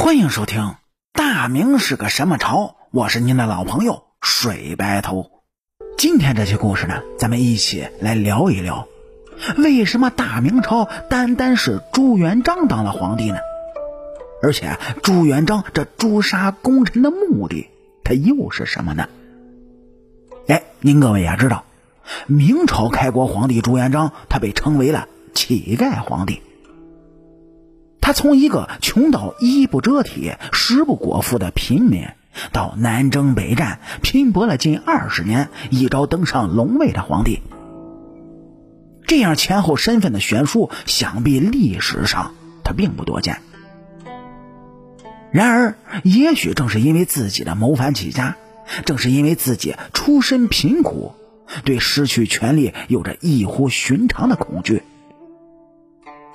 [0.00, 0.62] 欢迎收听
[1.12, 2.56] 《大明是个什么朝》，
[2.90, 5.30] 我是您的老朋友水白头。
[5.98, 8.88] 今天这期故事呢，咱们一起来聊一聊，
[9.58, 13.36] 为什么大明朝单单是朱元璋当了皇帝呢？
[14.42, 17.68] 而且朱元璋这诛杀功臣的目的，
[18.02, 19.06] 他又是什么呢？
[20.48, 21.66] 哎，您各位也知道，
[22.26, 26.40] 明朝开国皇帝朱元璋，他被称为了乞丐皇帝。
[28.10, 32.08] 他从一个穷到衣不遮体、食不果腹的平民，
[32.50, 37.40] 到南征北战、拼搏了近二十年，一朝登上龙位的皇帝，
[39.06, 42.34] 这样前后身份的悬殊，想必历史上
[42.64, 43.42] 他并不多见。
[45.30, 48.34] 然而，也许正是因为自己的谋反起家，
[48.84, 51.14] 正是因为自己出身贫苦，
[51.64, 54.82] 对失去权力有着异乎寻常的恐惧。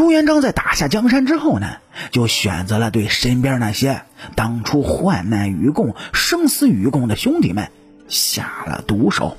[0.00, 1.76] 朱元璋在打下江山之后呢，
[2.10, 4.00] 就选择了对身边那些
[4.34, 7.68] 当初患难与共、生死与共的兄弟们
[8.08, 9.36] 下了毒手。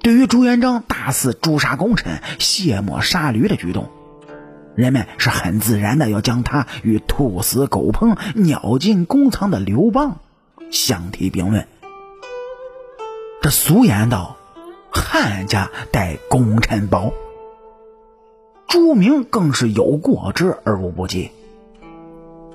[0.00, 3.90] 对于朱元璋大肆诛杀功臣、卸磨杀驴的举动，
[4.76, 10.20] 人们是很自然的要将他与兔死狗烹、鸟尽弓藏的刘邦
[10.70, 11.66] 相提并论。
[13.42, 14.36] 这俗言道
[14.94, 17.12] ：“汉家待功臣薄。”
[18.68, 21.30] 朱明更是有过之而无不及。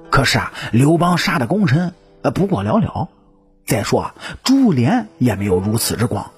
[0.10, 3.08] 可是啊，刘邦杀的功臣呃不过寥寥。
[3.66, 6.32] 再说啊，朱连也没有如此之广。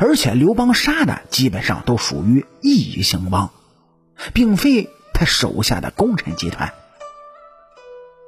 [0.00, 3.50] 而且刘邦杀的基本上都属于异姓王，
[4.32, 6.72] 并非他手下的功臣集团。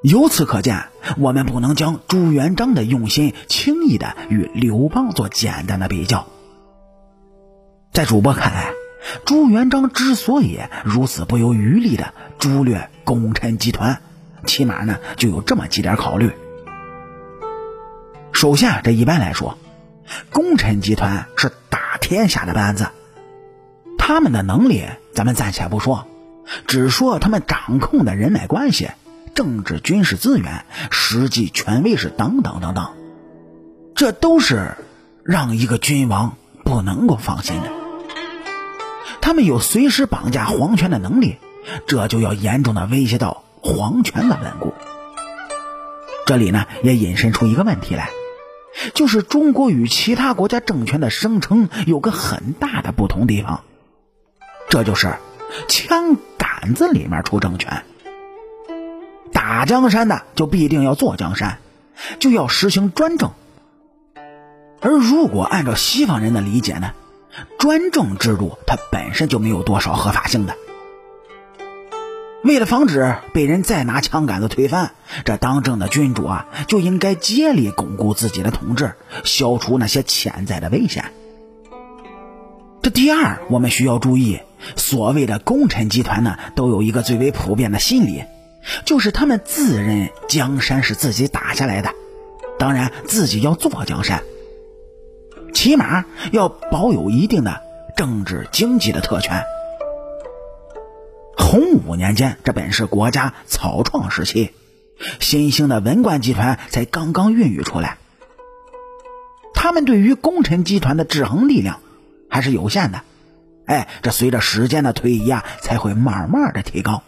[0.02, 6.26] 由此可见，我们不能将朱元璋的用心轻易的与刘邦做简单的比较。
[7.92, 8.83] 在主播看来。
[9.24, 14.00] 朱元璋之所以如此不遗余力的诛掠功臣集团，
[14.46, 16.30] 起码呢就有这么几点考虑。
[18.33, 19.58] 首先，这一般来说，
[20.30, 22.89] 功臣集团是打天下的班子，
[23.96, 24.84] 他们的能力
[25.14, 26.07] 咱们暂且不说，
[26.67, 28.90] 只说他们掌控的人脉关系、
[29.34, 32.92] 政治军事资源、实际权威是等等等等，
[33.95, 34.77] 这都是
[35.24, 37.83] 让一个君王不能够放心的。
[39.24, 41.39] 他们有随时绑架皇权的能力，
[41.86, 44.74] 这就要严重的威胁到皇权的稳固。
[46.27, 48.11] 这里呢，也引申出一个问题来，
[48.92, 53.63] 就是中国与其他国家政权的生成有个很大的不同地方，
[54.68, 55.14] 这就是
[55.68, 57.83] 枪杆子里面出政权。
[59.33, 61.61] 打江山的就必定要坐江山，
[62.18, 63.30] 就要实行专政。
[64.83, 66.92] 而如果按照西方人的理解呢？
[67.58, 70.56] 专政制度它本身就没有多少合法性的。
[72.42, 74.90] 为了防止被人再拿枪杆子推翻，
[75.24, 78.92] 这当政的君主啊就应该竭力巩固自己的统治，
[79.24, 81.06] 消除那些潜在的危险。
[82.83, 84.40] 这第二，我们需要注意，
[84.77, 88.24] 所谓的功臣集团呢，都有一个最为普遍的心理，
[88.84, 91.92] 就是他们自认江山是自己打下来的，
[92.58, 94.22] 当然自己要坐江山。
[95.54, 97.62] 起码要保有一定的
[97.96, 99.44] 政治经济的特权。
[101.38, 104.50] 洪武年间，这本是国家草创时期，
[105.20, 107.96] 新兴的文官集团才刚刚孕育出来。
[109.54, 111.80] 他们对于功臣集团的制衡力量
[112.28, 113.00] 还是有限的。
[113.66, 117.02] 哎，这随着时间的推移啊，才会慢慢的提高。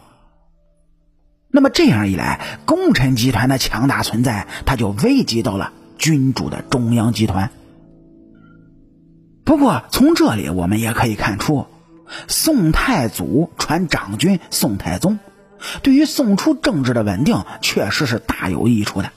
[1.48, 7.50] 那么这样一来，功臣集团的强大存在，它就危及到了君主的中央集团。
[9.46, 11.66] 不过，从这里我们也可以看出，
[12.26, 15.20] 宋太祖传长君宋太宗，
[15.82, 19.12] 对于宋初政治的稳定确实是大有益处的。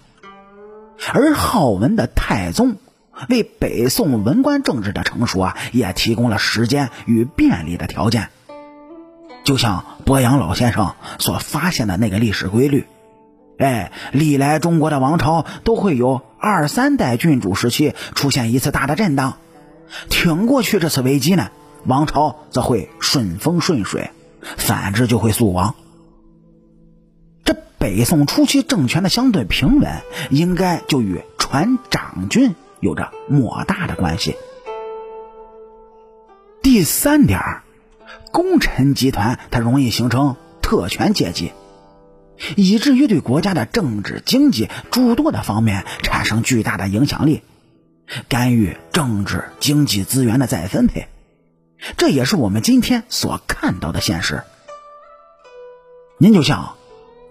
[1.12, 2.76] 而好文的太宗，
[3.28, 8.30] 为北宋文官政治的成熟啊，也提供了时间与便利的条件。
[9.44, 12.86] 就像博阳老先生所发现的那个历史规律，
[13.58, 19.38] 哎，历来中国的王朝都会有二三代君主时期出现一次大的震荡。
[20.10, 21.50] 挺过去这次危机呢，
[21.86, 24.12] 王朝则会顺风顺水；
[24.58, 25.76] 反之就会速亡。
[27.44, 34.36] 这北宋初期政权的相对平稳，应该就与传长君有着莫大的关系。
[36.62, 37.40] 第三点，
[38.32, 41.52] 功臣集团它容易形成特权阶级，
[42.56, 47.42] 以至于对国家的政治、经济诸多的方面产生巨大的影响力。
[48.28, 51.08] 干预政治经济资源的再分配，
[51.98, 54.44] 这也是我们今天所看到的现实。
[56.18, 56.76] 您就像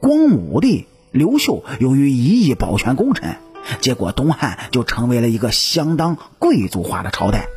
[0.00, 3.38] 光武帝刘秀由于一意保全功臣，
[3.80, 7.48] 结果东汉就成为了一个相当贵族化的朝代，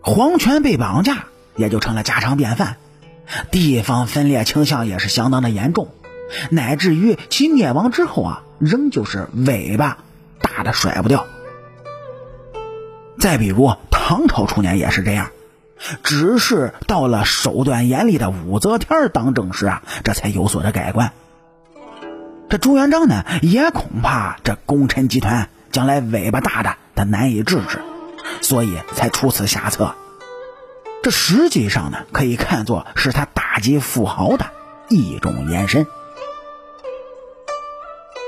[0.00, 1.26] 皇权被绑架
[1.56, 2.76] 也就成了家常便饭，
[3.50, 5.88] 地方分裂倾向也是相当的严重，
[6.50, 9.98] 乃至于其灭亡之后啊，仍旧是尾巴
[10.40, 11.26] 大的甩不掉。
[13.22, 15.30] 再比如唐朝初年也是这样。
[16.02, 21.12] 只是到了手段严厉的武则天当政时啊，这才有所的改观。
[22.48, 27.78] 这朱元璋呢，也恐怕这功臣集团将来尾巴大的他难以制止，
[28.40, 29.94] 所以才出此下策。
[31.04, 34.46] 这实际上呢，可以看作是他打击富豪的
[34.88, 35.86] 一种延伸。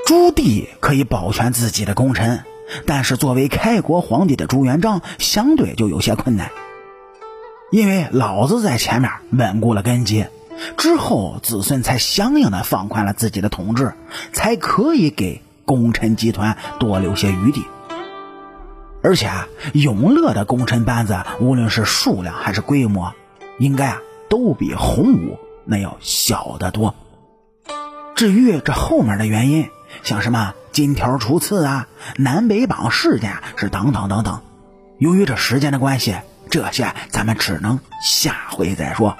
[0.05, 2.45] 朱棣可以保全自己的功臣，
[2.85, 6.51] 但是作为开国皇帝的朱元璋，相对就有些困难。
[7.71, 10.25] 因为老子在前面稳固了根基，
[10.77, 13.93] 之后子孙才相应的放宽了自己的统治，
[14.33, 17.65] 才可以给功臣集团多留些余地。
[19.01, 23.13] 而且啊，永乐的功臣班子无论是数量还是规模，
[23.59, 26.95] 应该啊都比洪武那要小得多。
[28.15, 29.69] 至于这后面的原因，
[30.05, 34.43] 像什么金条除刺啊、南北榜事件是等等等等，
[34.99, 36.15] 由于这时间的关系。
[36.51, 39.17] 这些咱们只能下回再说。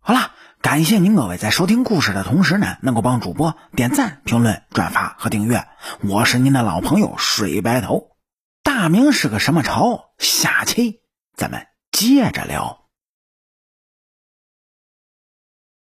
[0.00, 0.30] 好了，
[0.60, 5.66] 感谢您各位在收听故事的同时呢，能够帮主播点赞、评论、转发和订阅。
[6.02, 8.12] 我是您的老朋友水白头。
[8.62, 10.12] 大明是个什么朝？
[10.18, 11.00] 下期
[11.36, 12.81] 咱们接着聊。